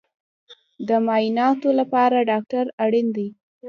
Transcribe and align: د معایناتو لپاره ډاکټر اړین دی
د 0.87 0.89
معایناتو 1.05 1.69
لپاره 1.79 2.17
ډاکټر 2.29 2.65
اړین 2.83 3.07
دی 3.15 3.27